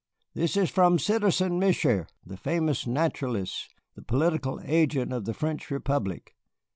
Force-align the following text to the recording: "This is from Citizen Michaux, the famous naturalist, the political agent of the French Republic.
"This 0.33 0.57
is 0.57 0.71
from 0.71 0.97
Citizen 0.97 1.59
Michaux, 1.59 2.07
the 2.25 2.35
famous 2.35 2.87
naturalist, 2.87 3.75
the 3.93 4.01
political 4.01 4.59
agent 4.65 5.13
of 5.13 5.25
the 5.25 5.33
French 5.35 5.69
Republic. 5.69 6.33